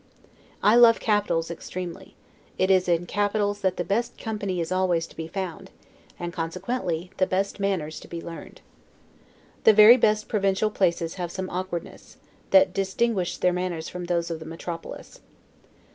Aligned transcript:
I 0.63 0.75
love 0.77 0.99
capitals 0.99 1.51
extremely; 1.51 2.15
it 2.57 2.71
is 2.71 2.89
in 2.89 3.05
capitals 3.05 3.61
that 3.61 3.77
the 3.77 3.83
best 3.83 4.17
company 4.17 4.59
is 4.59 4.71
always 4.71 5.05
to 5.05 5.15
be 5.15 5.27
found; 5.27 5.69
and 6.19 6.33
consequently, 6.33 7.11
the 7.17 7.27
best 7.27 7.59
manners 7.59 7.99
to 7.99 8.07
be 8.07 8.19
learned. 8.19 8.61
The 9.63 9.73
very 9.73 9.97
best 9.97 10.27
provincial 10.27 10.71
places 10.71 11.13
have 11.21 11.31
some 11.31 11.51
awkwardness, 11.51 12.17
that 12.49 12.73
distinguish 12.73 13.37
their 13.37 13.53
manners 13.53 13.89
from 13.89 14.05
those 14.05 14.31
of 14.31 14.39
the 14.39 14.45
metropolis. 14.47 15.19